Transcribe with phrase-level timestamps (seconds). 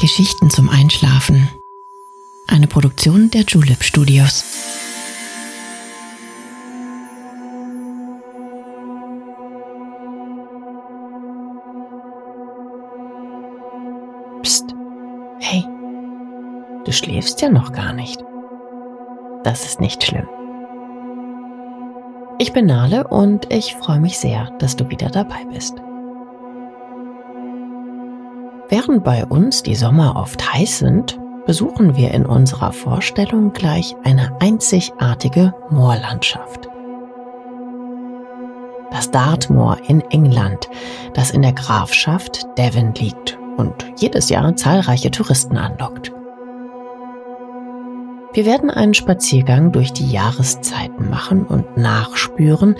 [0.00, 1.50] Geschichten zum Einschlafen.
[2.46, 4.44] Eine Produktion der Julep Studios.
[14.42, 14.74] Psst.
[15.38, 15.66] Hey.
[16.86, 18.24] Du schläfst ja noch gar nicht.
[19.44, 20.26] Das ist nicht schlimm.
[22.38, 25.74] Ich bin Nale und ich freue mich sehr, dass du wieder dabei bist.
[28.70, 34.40] Während bei uns die Sommer oft heiß sind, besuchen wir in unserer Vorstellung gleich eine
[34.40, 36.68] einzigartige Moorlandschaft.
[38.92, 40.68] Das Dartmoor in England,
[41.14, 46.12] das in der Grafschaft Devon liegt und jedes Jahr zahlreiche Touristen anlockt.
[48.32, 52.76] Wir werden einen Spaziergang durch die Jahreszeiten machen und nachspüren,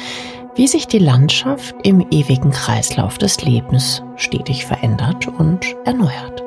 [0.54, 6.44] wie sich die Landschaft im ewigen Kreislauf des Lebens stetig verändert und erneuert.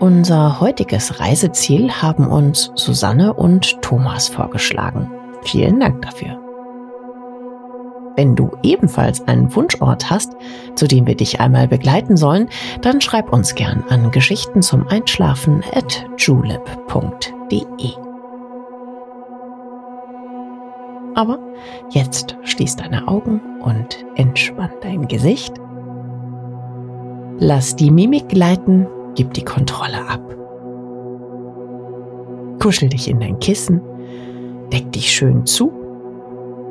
[0.00, 5.10] Unser heutiges Reiseziel haben uns Susanne und Thomas vorgeschlagen.
[5.42, 6.40] Vielen Dank dafür.
[8.16, 10.32] Wenn du ebenfalls einen Wunschort hast,
[10.74, 12.48] zu dem wir dich einmal begleiten sollen,
[12.80, 18.11] dann schreib uns gern an Geschichten zum Einschlafen at julep.de.
[21.14, 21.38] Aber
[21.90, 25.54] jetzt schließ deine Augen und entspann dein Gesicht.
[27.38, 30.20] Lass die Mimik gleiten, gib die Kontrolle ab.
[32.60, 33.80] Kuschel dich in dein Kissen,
[34.72, 35.72] deck dich schön zu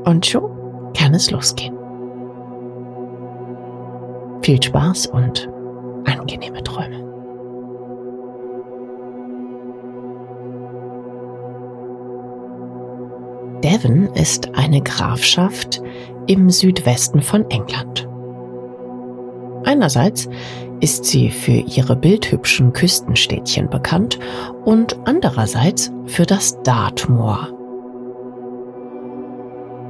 [0.06, 0.50] und schon
[0.94, 1.75] kann es losgehen.
[4.42, 5.50] Viel Spaß und
[6.06, 7.11] angenehme Träume.
[13.64, 15.81] Devon ist eine Grafschaft
[16.28, 18.08] im Südwesten von England.
[19.66, 20.28] Einerseits
[20.80, 24.18] ist sie für ihre bildhübschen Küstenstädtchen bekannt
[24.66, 27.50] und andererseits für das Dartmoor.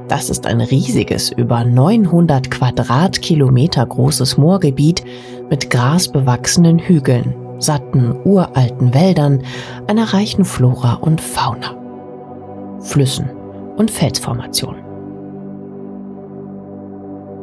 [0.08, 5.02] Das ist ein riesiges, über 900 Quadratkilometer großes Moorgebiet
[5.48, 9.42] mit grasbewachsenen Hügeln, satten, uralten Wäldern,
[9.86, 11.74] einer reichen Flora und Fauna,
[12.80, 13.30] Flüssen
[13.76, 14.82] und Felsformationen.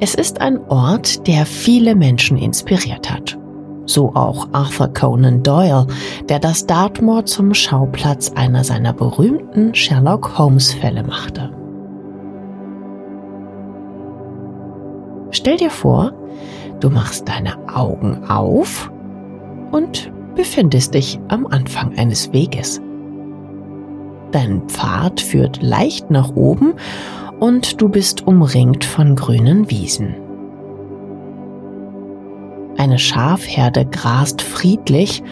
[0.01, 3.37] Es ist ein Ort, der viele Menschen inspiriert hat.
[3.85, 5.87] So auch Arthur Conan Doyle,
[6.29, 11.51] der das Dartmoor zum Schauplatz einer seiner berühmten Sherlock Holmes-Fälle machte.
[15.31, 16.13] Stell dir vor,
[16.79, 18.91] du machst deine Augen auf
[19.71, 22.81] und befindest dich am Anfang eines Weges.
[24.31, 26.73] Dein Pfad führt leicht nach oben
[27.39, 30.15] und du bist umringt von grünen Wiesen.
[32.77, 35.23] Eine Schafherde grast friedlich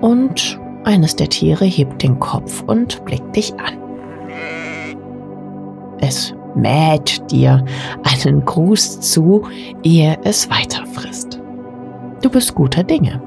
[0.00, 3.78] und eines der Tiere hebt den Kopf und blickt dich an.
[6.00, 7.64] Es mäht dir
[8.02, 9.42] einen Gruß zu,
[9.82, 11.40] ehe es weiterfrisst.
[12.22, 13.20] Du bist guter Dinge.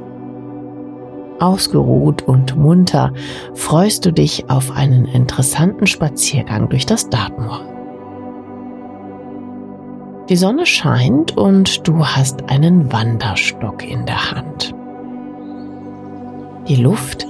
[1.39, 3.11] Ausgeruht und munter
[3.53, 7.61] freust du dich auf einen interessanten Spaziergang durch das Dartmoor.
[10.29, 14.73] Die Sonne scheint und du hast einen Wanderstock in der Hand.
[16.67, 17.27] Die Luft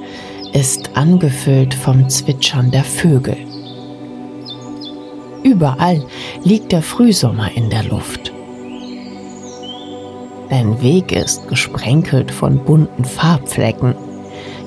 [0.54, 3.36] ist angefüllt vom Zwitschern der Vögel.
[5.44, 6.06] Überall
[6.44, 8.35] liegt der Frühsommer in der Luft.
[10.50, 13.96] Dein Weg ist gesprenkelt von bunten Farbflecken.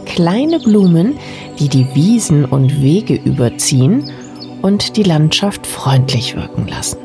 [0.06, 1.16] Kleine Blumen,
[1.58, 4.10] die die Wiesen und Wege überziehen
[4.62, 6.98] und die Landschaft freundlich wirken lassen.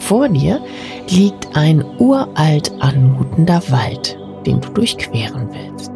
[0.00, 0.60] Vor dir
[1.08, 5.92] liegt ein uralt anmutender Wald, den du durchqueren willst.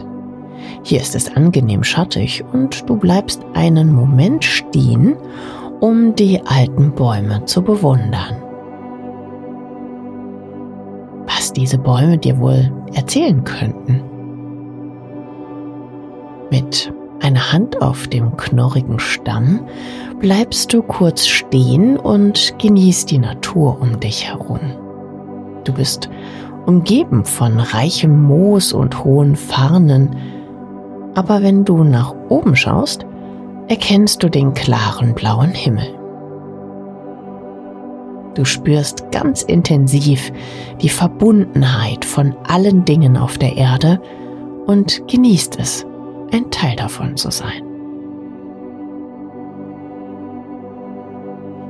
[0.84, 5.16] Hier ist es angenehm schattig und du bleibst einen Moment stehen
[5.80, 8.36] um die alten Bäume zu bewundern.
[11.26, 14.02] Was diese Bäume dir wohl erzählen könnten.
[16.50, 19.60] Mit einer Hand auf dem knorrigen Stamm
[20.18, 24.60] bleibst du kurz stehen und genießt die Natur um dich herum.
[25.64, 26.08] Du bist
[26.66, 30.16] umgeben von reichem Moos und hohen Farnen,
[31.14, 33.06] aber wenn du nach oben schaust,
[33.68, 35.94] erkennst du den klaren blauen Himmel.
[38.34, 40.32] Du spürst ganz intensiv
[40.80, 44.00] die Verbundenheit von allen Dingen auf der Erde
[44.66, 45.84] und genießt es,
[46.32, 47.62] ein Teil davon zu sein.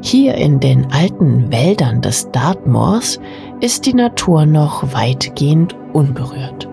[0.03, 3.19] Hier in den alten Wäldern des Dartmoors
[3.61, 6.69] ist die Natur noch weitgehend unberührt.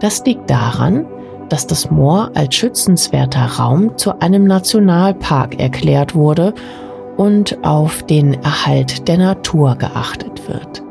[0.00, 1.06] Das liegt daran,
[1.48, 6.54] dass das Moor als schützenswerter Raum zu einem Nationalpark erklärt wurde
[7.16, 10.82] und auf den Erhalt der Natur geachtet wird.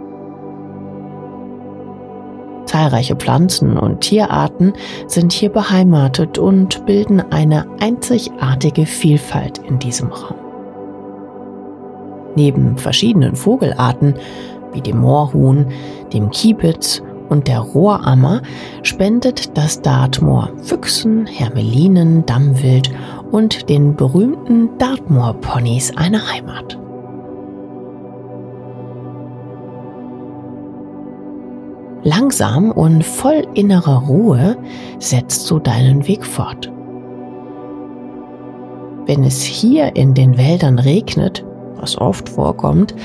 [2.66, 4.74] Zahlreiche Pflanzen und Tierarten
[5.08, 10.36] sind hier beheimatet und bilden eine einzigartige Vielfalt in diesem Raum.
[12.36, 14.16] Neben verschiedenen Vogelarten
[14.74, 15.68] wie dem Moorhuhn,
[16.12, 18.42] dem Kiebitz und der Rohrammer
[18.84, 22.92] spendet das Dartmoor Füchsen, Hermelinen, Dammwild
[23.32, 26.80] und den berühmten Dartmoor-Ponys eine Heimat.
[32.04, 34.58] Langsam und voll innerer Ruhe
[35.00, 36.72] setzt du deinen Weg fort.
[39.08, 41.44] Wenn es hier in den Wäldern regnet,
[41.78, 42.96] was oft vorkommt,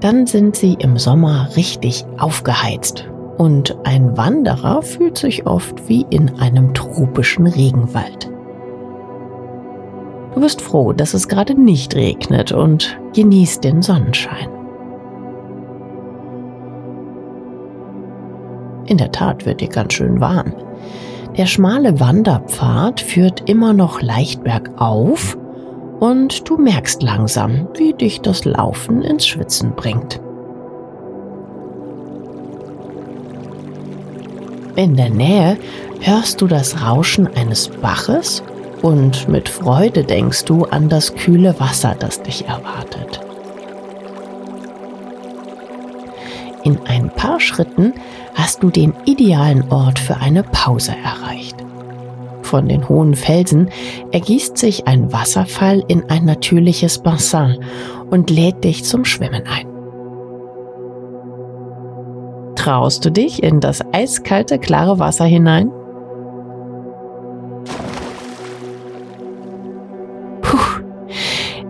[0.00, 3.06] dann sind sie im Sommer richtig aufgeheizt
[3.38, 8.30] und ein Wanderer fühlt sich oft wie in einem tropischen Regenwald.
[10.34, 14.48] Du bist froh, dass es gerade nicht regnet und genießt den Sonnenschein.
[18.86, 20.52] In der Tat wird dir ganz schön warm.
[21.36, 25.36] Der schmale Wanderpfad führt immer noch leicht bergauf
[26.00, 30.20] und du merkst langsam, wie dich das Laufen ins Schwitzen bringt.
[34.76, 35.56] In der Nähe
[36.00, 38.42] hörst du das Rauschen eines Baches
[38.82, 43.20] und mit Freude denkst du an das kühle Wasser, das dich erwartet.
[46.64, 47.94] In ein paar Schritten
[48.34, 51.56] hast du den idealen Ort für eine Pause erreicht.
[52.42, 53.68] Von den hohen Felsen
[54.10, 57.58] ergießt sich ein Wasserfall in ein natürliches Bassin
[58.10, 59.73] und lädt dich zum Schwimmen ein.
[62.64, 65.70] Traust du dich in das eiskalte, klare Wasser hinein?
[70.40, 70.80] Puh.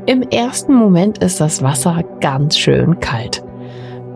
[0.06, 3.42] Im ersten Moment ist das Wasser ganz schön kalt.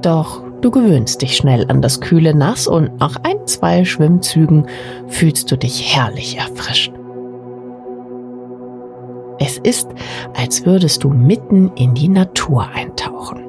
[0.03, 4.67] Doch Du gewöhnst dich schnell an das kühle Nass und nach ein, zwei Schwimmzügen
[5.07, 6.93] fühlst du dich herrlich erfrischt.
[9.39, 9.89] Es ist,
[10.37, 13.48] als würdest du mitten in die Natur eintauchen.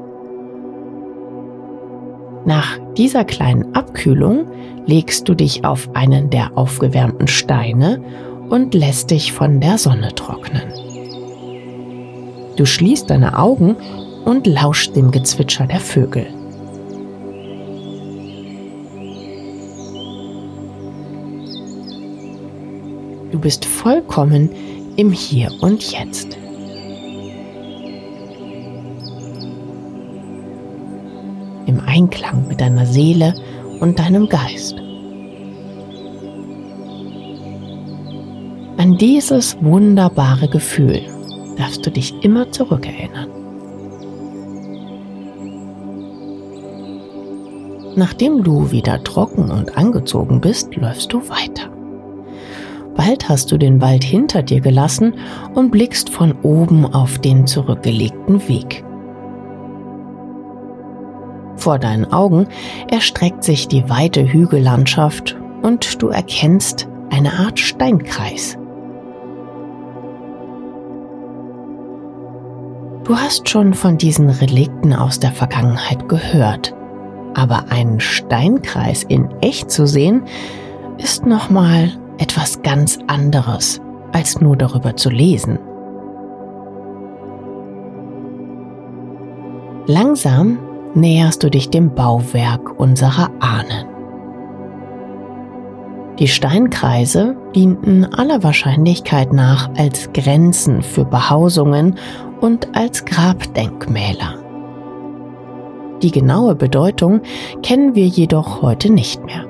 [2.45, 4.47] Nach dieser kleinen Abkühlung
[4.86, 8.01] legst du dich auf einen der aufgewärmten Steine
[8.50, 10.63] und lässt dich von der Sonne trocknen.
[12.56, 13.75] Du schließt deine Augen
[14.25, 16.27] und lauscht dem Gezwitscher der Vögel.
[23.31, 24.50] Du bist vollkommen
[24.95, 26.38] im Hier und Jetzt.
[31.69, 33.36] Im Einklang mit deiner Seele
[33.80, 34.75] und deinem Geist.
[38.77, 41.01] An dieses wunderbare Gefühl
[41.57, 43.30] darfst du dich immer zurückerinnern.
[47.95, 51.69] Nachdem du wieder trocken und angezogen bist, läufst du weiter.
[52.95, 55.13] Bald hast du den Wald hinter dir gelassen
[55.54, 58.83] und blickst von oben auf den zurückgelegten Weg.
[61.59, 62.47] Vor deinen Augen
[62.89, 68.57] erstreckt sich die weite Hügellandschaft und du erkennst eine Art Steinkreis.
[73.04, 76.73] Du hast schon von diesen Relikten aus der Vergangenheit gehört,
[77.33, 80.23] aber einen Steinkreis in echt zu sehen,
[80.97, 83.81] ist nochmal etwas ganz anderes,
[84.13, 85.59] als nur darüber zu lesen.
[89.87, 90.59] Langsam
[90.96, 93.88] näherst du dich dem Bauwerk unserer Ahnen.
[96.19, 101.96] Die Steinkreise dienten aller Wahrscheinlichkeit nach als Grenzen für Behausungen
[102.42, 104.36] und als Grabdenkmäler.
[106.02, 107.22] Die genaue Bedeutung
[107.64, 109.46] kennen wir jedoch heute nicht mehr.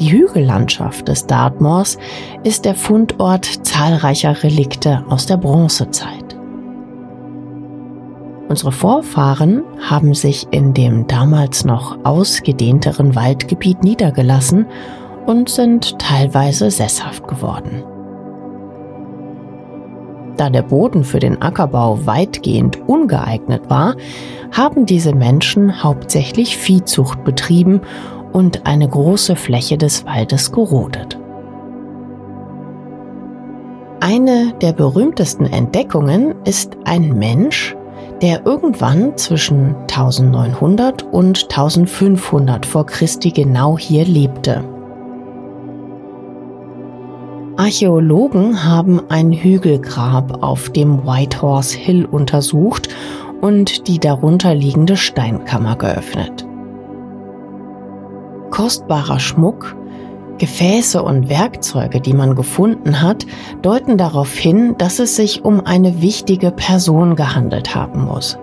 [0.00, 1.96] Die Hügellandschaft des Dartmoors
[2.42, 6.25] ist der Fundort zahlreicher Relikte aus der Bronzezeit.
[8.48, 14.66] Unsere Vorfahren haben sich in dem damals noch ausgedehnteren Waldgebiet niedergelassen
[15.26, 17.82] und sind teilweise sesshaft geworden.
[20.36, 23.96] Da der Boden für den Ackerbau weitgehend ungeeignet war,
[24.52, 27.80] haben diese Menschen hauptsächlich Viehzucht betrieben
[28.32, 31.18] und eine große Fläche des Waldes gerodet.
[34.00, 37.74] Eine der berühmtesten Entdeckungen ist ein Mensch,
[38.22, 44.64] der irgendwann zwischen 1900 und 1500 vor Christi genau hier lebte.
[47.56, 52.88] Archäologen haben ein Hügelgrab auf dem Whitehorse Hill untersucht
[53.40, 56.46] und die darunter liegende Steinkammer geöffnet.
[58.50, 59.74] Kostbarer Schmuck,
[60.38, 63.26] Gefäße und Werkzeuge, die man gefunden hat,
[63.62, 68.38] deuten darauf hin, dass es sich um eine wichtige Person gehandelt haben muss.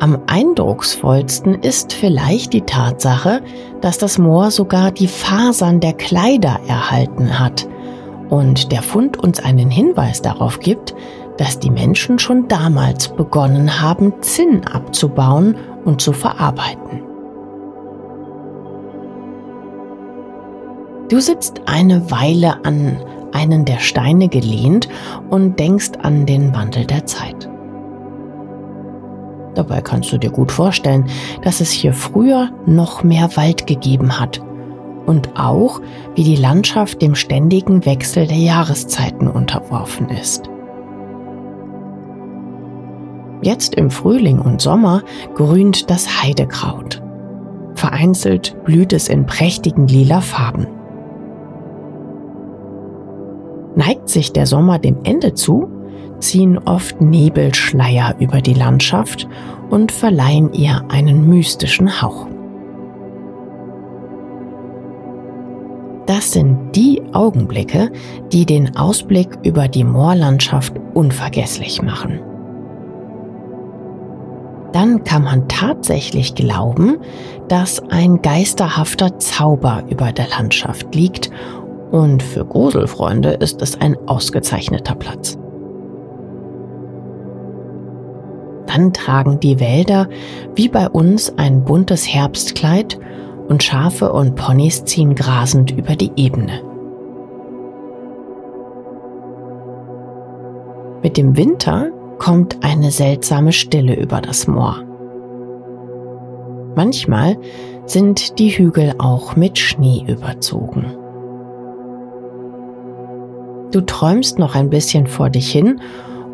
[0.00, 3.42] Am eindrucksvollsten ist vielleicht die Tatsache,
[3.80, 7.68] dass das Moor sogar die Fasern der Kleider erhalten hat
[8.28, 10.94] und der Fund uns einen Hinweis darauf gibt,
[11.38, 17.03] dass die Menschen schon damals begonnen haben, Zinn abzubauen und zu verarbeiten.
[21.08, 22.98] Du sitzt eine Weile an
[23.32, 24.88] einen der Steine gelehnt
[25.28, 27.50] und denkst an den Wandel der Zeit.
[29.54, 31.06] Dabei kannst du dir gut vorstellen,
[31.42, 34.40] dass es hier früher noch mehr Wald gegeben hat
[35.06, 35.80] und auch,
[36.14, 40.48] wie die Landschaft dem ständigen Wechsel der Jahreszeiten unterworfen ist.
[43.42, 45.02] Jetzt im Frühling und Sommer
[45.34, 47.02] grünt das Heidekraut.
[47.74, 50.66] Vereinzelt blüht es in prächtigen lila Farben.
[53.76, 55.68] Neigt sich der Sommer dem Ende zu,
[56.20, 59.28] ziehen oft Nebelschleier über die Landschaft
[59.70, 62.28] und verleihen ihr einen mystischen Hauch.
[66.06, 67.90] Das sind die Augenblicke,
[68.30, 72.20] die den Ausblick über die Moorlandschaft unvergesslich machen.
[74.72, 76.98] Dann kann man tatsächlich glauben,
[77.48, 81.30] dass ein geisterhafter Zauber über der Landschaft liegt
[81.90, 85.38] und für Gruselfreunde ist es ein ausgezeichneter Platz.
[88.66, 90.08] Dann tragen die Wälder
[90.54, 92.98] wie bei uns ein buntes Herbstkleid
[93.48, 96.62] und Schafe und Ponys ziehen grasend über die Ebene.
[101.02, 104.82] Mit dem Winter kommt eine seltsame Stille über das Moor.
[106.74, 107.36] Manchmal
[107.86, 111.03] sind die Hügel auch mit Schnee überzogen.
[113.74, 115.80] Du träumst noch ein bisschen vor dich hin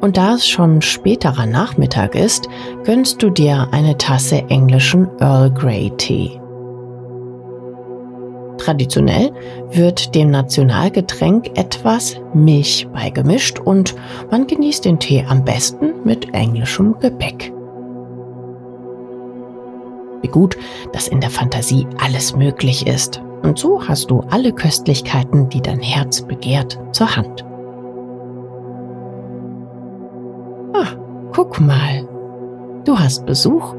[0.02, 2.50] und da es schon späterer Nachmittag ist,
[2.85, 6.38] gönnst du dir eine Tasse englischen Earl Grey Tee.
[8.59, 9.32] Traditionell
[9.70, 13.94] wird dem Nationalgetränk etwas Milch beigemischt und
[14.30, 17.54] man genießt den Tee am besten mit englischem Gebäck.
[20.20, 20.59] Wie gut,
[20.92, 23.23] dass in der Fantasie alles möglich ist.
[23.42, 27.44] Und so hast du alle Köstlichkeiten, die dein Herz begehrt, zur Hand.
[31.32, 32.06] Guck mal,
[32.85, 33.75] du hast Besuch.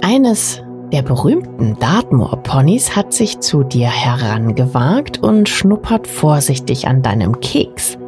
[0.00, 7.98] Eines der berühmten Dartmoor-Ponys hat sich zu dir herangewagt und schnuppert vorsichtig an deinem Keks.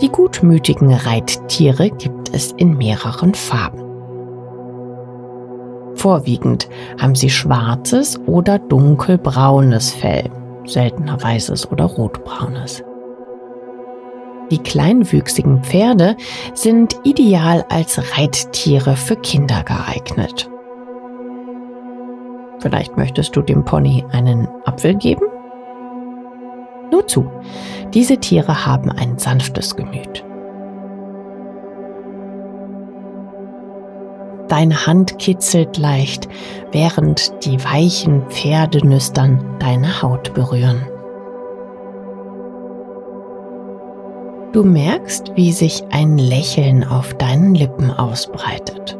[0.00, 3.89] Die gutmütigen Reittiere gibt es in mehreren Farben.
[6.00, 6.66] Vorwiegend
[6.98, 10.30] haben sie schwarzes oder dunkelbraunes Fell,
[10.64, 12.82] seltener weißes oder rotbraunes.
[14.50, 16.16] Die kleinwüchsigen Pferde
[16.54, 20.48] sind ideal als Reittiere für Kinder geeignet.
[22.60, 25.26] Vielleicht möchtest du dem Pony einen Apfel geben?
[26.90, 27.30] Nur zu,
[27.92, 30.24] diese Tiere haben ein sanftes Gemüt.
[34.50, 36.28] Deine Hand kitzelt leicht,
[36.72, 40.84] während die weichen Pferdenüstern deine Haut berühren.
[44.52, 48.98] Du merkst, wie sich ein Lächeln auf deinen Lippen ausbreitet.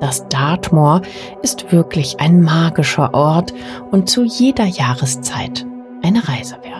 [0.00, 1.02] Das Dartmoor
[1.42, 3.54] ist wirklich ein magischer Ort
[3.92, 5.64] und zu jeder Jahreszeit
[6.02, 6.71] eine Reise wert.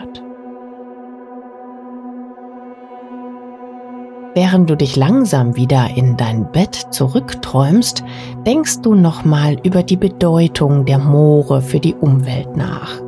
[4.35, 8.03] Während du dich langsam wieder in dein Bett zurückträumst,
[8.47, 12.99] denkst du nochmal über die Bedeutung der Moore für die Umwelt nach.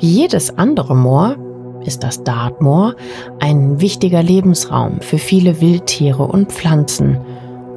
[0.00, 1.36] Wie jedes andere Moor
[1.84, 2.96] ist das Dartmoor
[3.38, 7.18] ein wichtiger Lebensraum für viele Wildtiere und Pflanzen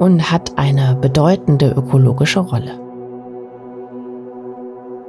[0.00, 2.81] und hat eine bedeutende ökologische Rolle.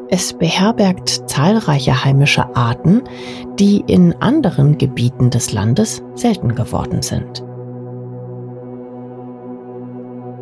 [0.10, 3.02] Es beherbergt zahlreiche heimische Arten,
[3.60, 7.44] die in anderen Gebieten des Landes selten geworden sind.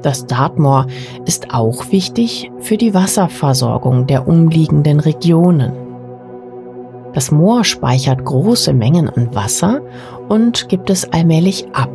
[0.02, 0.88] Das Dartmoor
[1.26, 5.74] ist auch wichtig für die Wasserversorgung der umliegenden Regionen.
[7.14, 9.82] Das Moor speichert große Mengen an Wasser
[10.28, 11.92] und gibt es allmählich ab,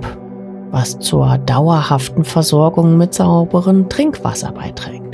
[0.71, 5.06] was zur dauerhaften Versorgung mit sauberem Trinkwasser beiträgt.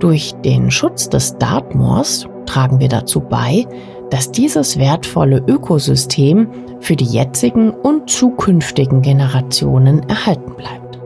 [0.00, 3.66] Durch den Schutz des Dartmoors tragen wir dazu bei,
[4.10, 6.48] dass dieses wertvolle Ökosystem
[6.80, 11.00] für die jetzigen und zukünftigen Generationen erhalten bleibt.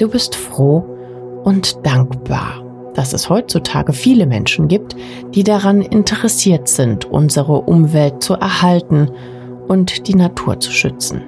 [0.00, 0.84] Du bist froh
[1.42, 2.62] und dankbar,
[2.94, 4.94] dass es heutzutage viele Menschen gibt,
[5.34, 9.10] die daran interessiert sind, unsere Umwelt zu erhalten
[9.66, 11.22] und die Natur zu schützen.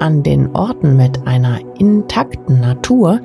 [0.00, 3.20] An den Orten mit einer intakten Natur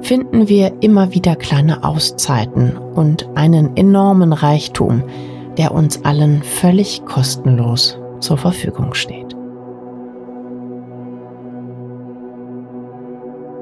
[0.00, 5.02] finden wir immer wieder kleine Auszeiten und einen enormen Reichtum,
[5.58, 9.34] der uns allen völlig kostenlos zur Verfügung steht.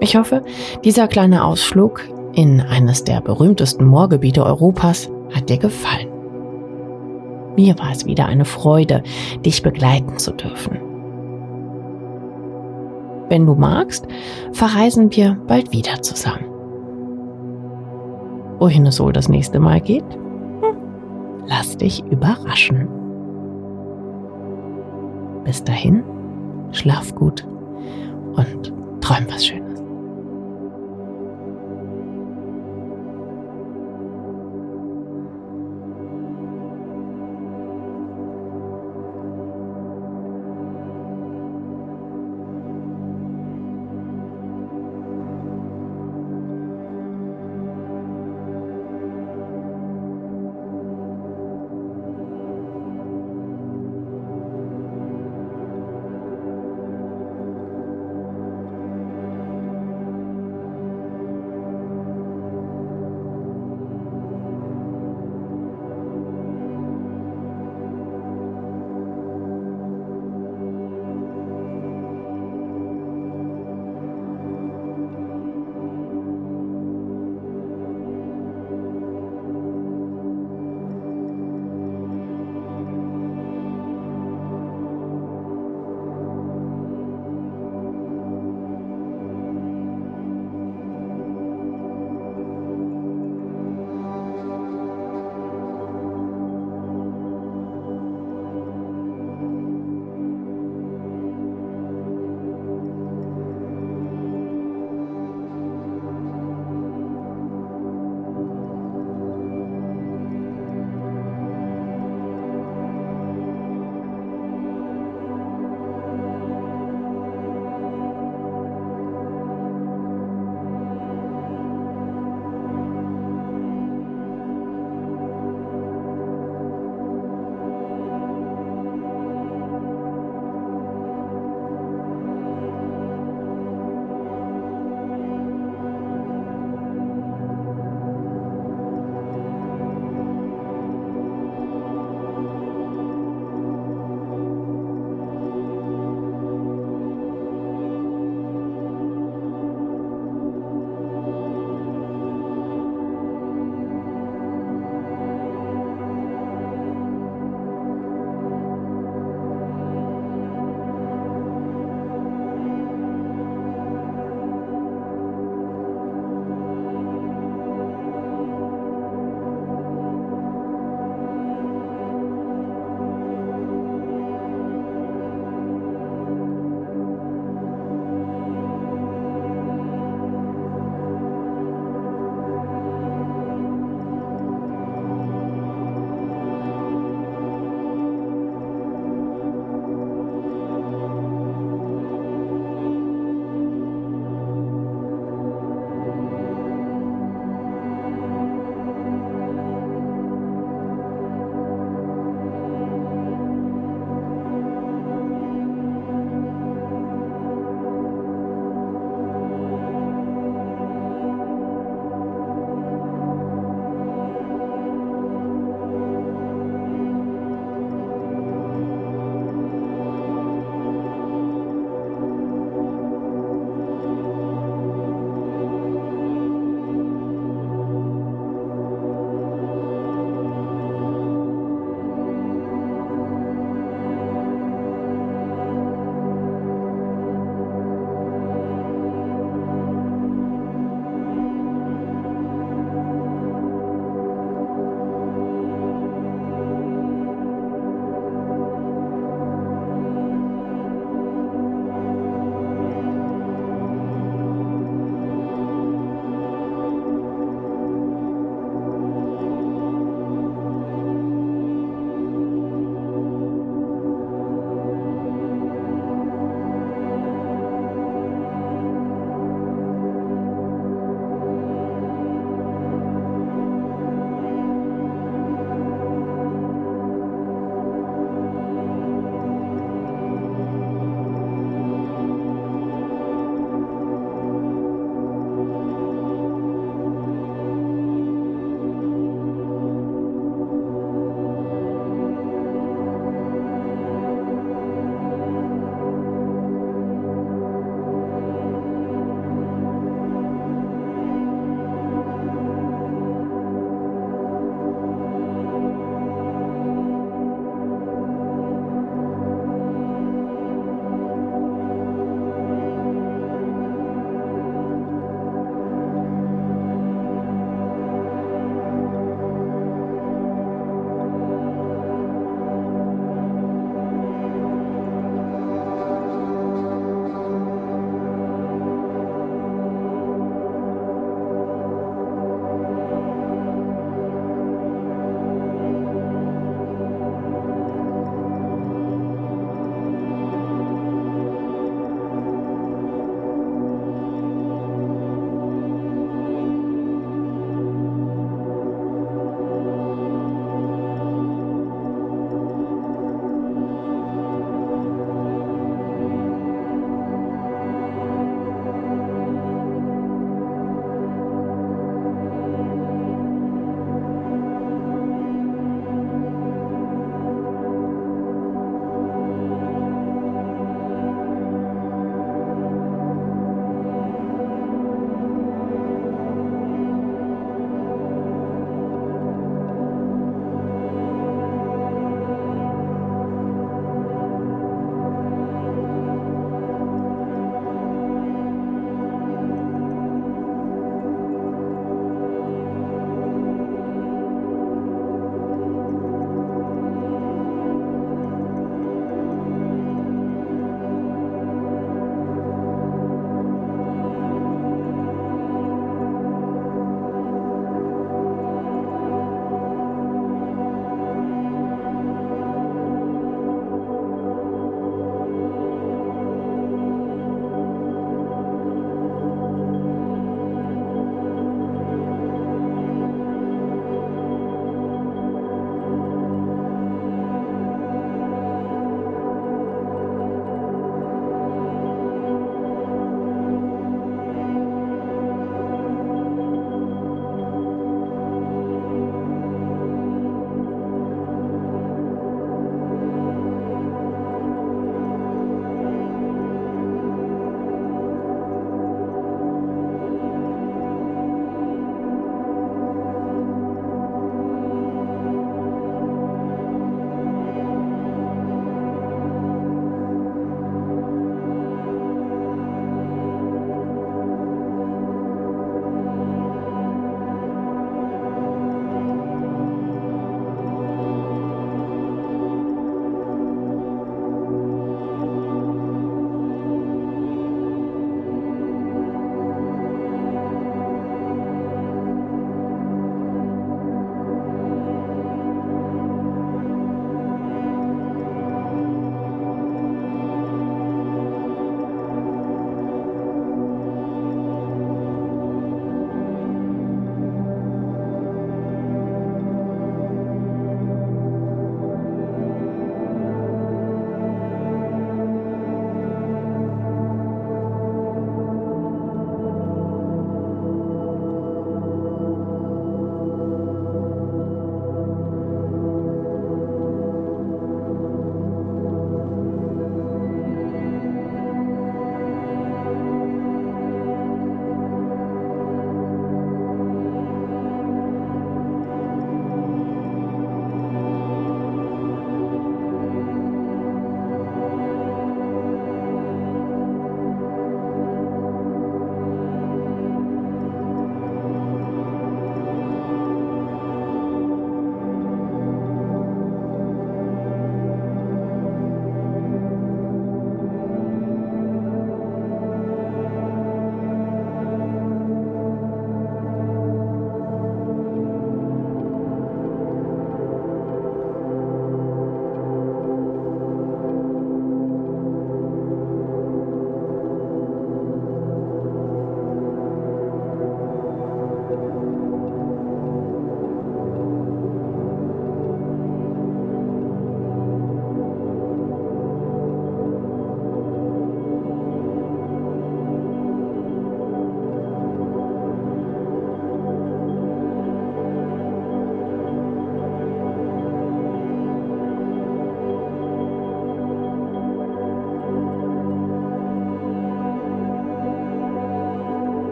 [0.00, 0.42] Ich hoffe,
[0.84, 2.02] dieser kleine Ausflug
[2.34, 6.08] in eines der berühmtesten Moorgebiete Europas hat dir gefallen.
[7.56, 9.02] Mir war es wieder eine Freude,
[9.42, 10.87] dich begleiten zu dürfen.
[13.28, 14.06] Wenn du magst,
[14.52, 16.44] verreisen wir bald wieder zusammen.
[18.58, 20.04] Wohin es wohl das nächste Mal geht?
[20.62, 20.76] Hm,
[21.46, 22.88] lass dich überraschen.
[25.44, 26.02] Bis dahin,
[26.72, 27.46] schlaf gut
[28.34, 29.67] und träum was Schönes.